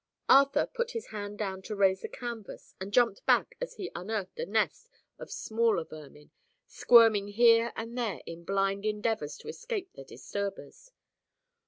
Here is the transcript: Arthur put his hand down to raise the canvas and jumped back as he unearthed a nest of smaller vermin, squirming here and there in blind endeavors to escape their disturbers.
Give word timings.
Arthur 0.27 0.65
put 0.65 0.93
his 0.93 1.05
hand 1.09 1.37
down 1.37 1.61
to 1.61 1.75
raise 1.75 2.01
the 2.01 2.07
canvas 2.07 2.73
and 2.79 2.91
jumped 2.91 3.23
back 3.27 3.55
as 3.61 3.75
he 3.75 3.91
unearthed 3.93 4.39
a 4.39 4.47
nest 4.47 4.89
of 5.19 5.29
smaller 5.29 5.83
vermin, 5.85 6.31
squirming 6.65 7.27
here 7.27 7.71
and 7.75 7.95
there 7.95 8.19
in 8.25 8.43
blind 8.43 8.83
endeavors 8.83 9.37
to 9.37 9.47
escape 9.47 9.93
their 9.93 10.03
disturbers. 10.03 10.89